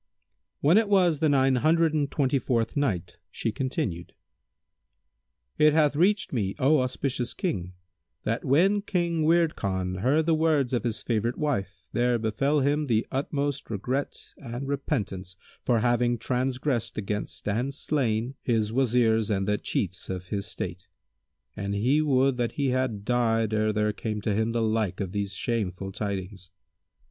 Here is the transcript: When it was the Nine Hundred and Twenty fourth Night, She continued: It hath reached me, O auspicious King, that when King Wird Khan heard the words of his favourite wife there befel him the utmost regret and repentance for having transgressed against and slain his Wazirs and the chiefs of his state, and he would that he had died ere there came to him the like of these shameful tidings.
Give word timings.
When 0.61 0.79
it 0.79 0.89
was 0.89 1.19
the 1.19 1.29
Nine 1.29 1.57
Hundred 1.57 1.93
and 1.93 2.09
Twenty 2.09 2.39
fourth 2.39 2.75
Night, 2.75 3.17
She 3.29 3.51
continued: 3.51 4.15
It 5.59 5.73
hath 5.73 5.95
reached 5.95 6.33
me, 6.33 6.55
O 6.57 6.79
auspicious 6.79 7.35
King, 7.35 7.73
that 8.23 8.43
when 8.43 8.81
King 8.81 9.21
Wird 9.25 9.55
Khan 9.55 9.97
heard 9.99 10.25
the 10.25 10.33
words 10.33 10.73
of 10.73 10.85
his 10.85 11.03
favourite 11.03 11.37
wife 11.37 11.83
there 11.93 12.17
befel 12.17 12.61
him 12.61 12.87
the 12.87 13.05
utmost 13.11 13.69
regret 13.69 14.17
and 14.37 14.67
repentance 14.67 15.35
for 15.63 15.81
having 15.81 16.17
transgressed 16.17 16.97
against 16.97 17.47
and 17.47 17.71
slain 17.71 18.33
his 18.41 18.71
Wazirs 18.71 19.29
and 19.29 19.47
the 19.47 19.59
chiefs 19.59 20.09
of 20.09 20.29
his 20.29 20.47
state, 20.47 20.87
and 21.55 21.75
he 21.75 22.01
would 22.01 22.37
that 22.37 22.53
he 22.53 22.69
had 22.69 23.05
died 23.05 23.53
ere 23.53 23.71
there 23.71 23.93
came 23.93 24.19
to 24.21 24.33
him 24.33 24.51
the 24.51 24.63
like 24.63 24.99
of 24.99 25.11
these 25.11 25.35
shameful 25.35 25.91
tidings. 25.91 26.49